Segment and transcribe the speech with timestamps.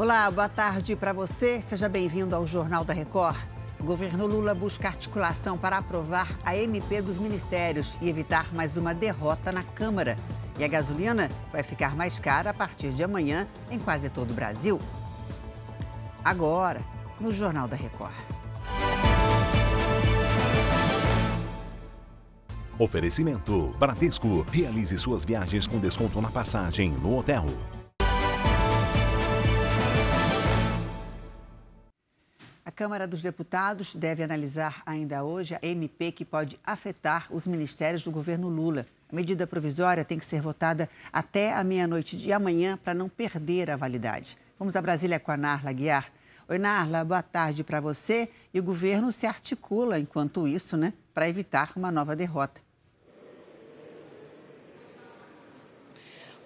[0.00, 1.60] Olá, boa tarde para você.
[1.60, 3.36] Seja bem-vindo ao Jornal da Record.
[3.78, 8.94] O governo Lula busca articulação para aprovar a MP dos ministérios e evitar mais uma
[8.94, 10.16] derrota na Câmara.
[10.58, 14.34] E a gasolina vai ficar mais cara a partir de amanhã em quase todo o
[14.34, 14.80] Brasil.
[16.24, 16.80] Agora,
[17.20, 18.14] no Jornal da Record.
[22.78, 24.46] Oferecimento: Bradesco.
[24.50, 27.44] Realize suas viagens com desconto na passagem no hotel.
[32.70, 38.04] A Câmara dos Deputados deve analisar ainda hoje a MP que pode afetar os ministérios
[38.04, 38.86] do governo Lula.
[39.10, 43.72] A medida provisória tem que ser votada até a meia-noite de amanhã para não perder
[43.72, 44.38] a validade.
[44.56, 46.12] Vamos a Brasília com a Narla Guiar.
[46.48, 48.30] Oi, Narla, boa tarde para você.
[48.54, 52.60] E o governo se articula, enquanto isso, né, para evitar uma nova derrota.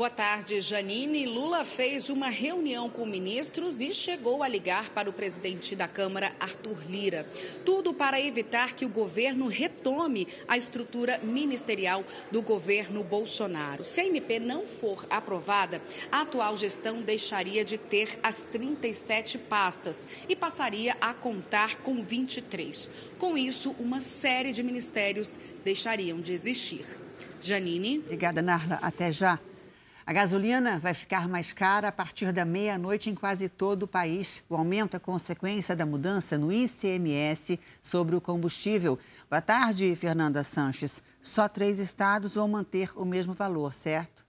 [0.00, 1.26] Boa tarde, Janine.
[1.26, 6.34] Lula fez uma reunião com ministros e chegou a ligar para o presidente da Câmara,
[6.40, 7.26] Arthur Lira.
[7.66, 13.84] Tudo para evitar que o governo retome a estrutura ministerial do governo Bolsonaro.
[13.84, 20.08] Se a MP não for aprovada, a atual gestão deixaria de ter as 37 pastas
[20.26, 22.90] e passaria a contar com 23.
[23.18, 26.86] Com isso, uma série de ministérios deixariam de existir.
[27.38, 27.98] Janine.
[27.98, 28.78] Obrigada, Narla.
[28.80, 29.38] Até já.
[30.10, 34.42] A gasolina vai ficar mais cara a partir da meia-noite em quase todo o país.
[34.48, 38.98] O aumento é consequência da mudança no ICMS sobre o combustível.
[39.30, 41.00] Boa tarde, Fernanda Sanches.
[41.22, 44.26] Só três estados vão manter o mesmo valor, certo?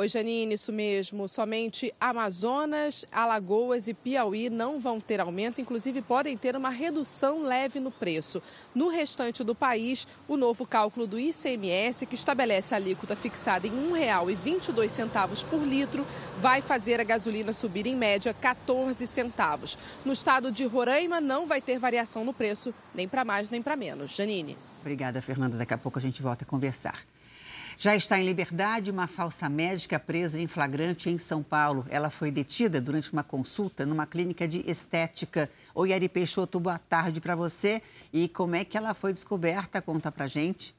[0.00, 1.28] Oi, Janine, isso mesmo.
[1.28, 7.80] Somente Amazonas, Alagoas e Piauí não vão ter aumento, inclusive podem ter uma redução leve
[7.80, 8.40] no preço.
[8.72, 13.70] No restante do país, o novo cálculo do ICMS, que estabelece a alíquota fixada em
[13.70, 16.06] R$ 1,22 por litro,
[16.40, 19.76] vai fazer a gasolina subir em média 14 centavos.
[20.04, 23.74] No estado de Roraima, não vai ter variação no preço, nem para mais nem para
[23.74, 24.14] menos.
[24.14, 24.56] Janine.
[24.80, 25.56] Obrigada, Fernanda.
[25.56, 27.04] Daqui a pouco a gente volta a conversar.
[27.80, 31.86] Já está em liberdade uma falsa médica presa em flagrante em São Paulo.
[31.88, 35.48] Ela foi detida durante uma consulta numa clínica de estética.
[35.72, 37.80] Oi, Ari Peixoto, boa tarde para você.
[38.12, 39.80] E como é que ela foi descoberta?
[39.80, 40.74] Conta para gente.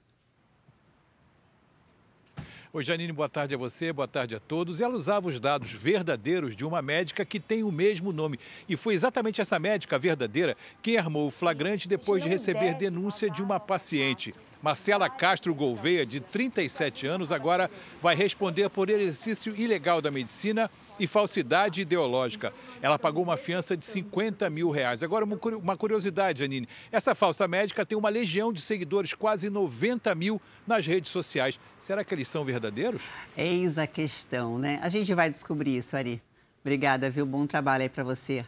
[2.74, 4.82] Oi, Janine, boa tarde a você, boa tarde a todos.
[4.82, 8.38] Ela usava os dados verdadeiros de uma médica que tem o mesmo nome.
[8.68, 13.42] E foi exatamente essa médica verdadeira quem armou o flagrante depois de receber denúncia de
[13.42, 14.36] uma paciente.
[14.62, 17.72] Marcela Castro Gouveia, de 37 anos, agora
[18.02, 22.54] vai responder por exercício ilegal da medicina e falsidade ideológica.
[22.82, 25.02] Ela pagou uma fiança de 50 mil reais.
[25.02, 26.68] Agora, uma curiosidade, Janine.
[26.92, 31.58] Essa falsa médica tem uma legião de seguidores, quase 90 mil nas redes sociais.
[31.80, 33.02] Será que eles são verdadeiros?
[33.38, 34.78] Eis a questão, né?
[34.82, 36.22] A gente vai descobrir isso, Ari.
[36.62, 37.26] Obrigada, viu?
[37.26, 38.46] Bom trabalho aí para você.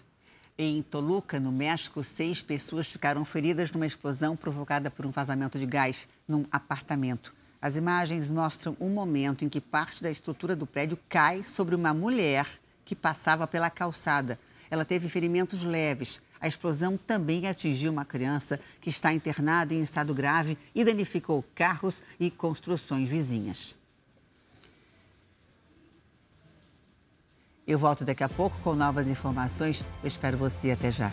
[0.58, 5.66] Em Toluca, no México, seis pessoas ficaram feridas numa explosão provocada por um vazamento de
[5.66, 7.34] gás num apartamento.
[7.62, 11.94] As imagens mostram um momento em que parte da estrutura do prédio cai sobre uma
[11.94, 12.48] mulher
[12.84, 14.38] que passava pela calçada.
[14.70, 16.20] Ela teve ferimentos leves.
[16.40, 22.04] A explosão também atingiu uma criança que está internada em estado grave e danificou carros
[22.20, 23.78] e construções vizinhas.
[27.68, 29.84] Eu volto daqui a pouco com novas informações.
[30.02, 31.12] Eu espero você até já.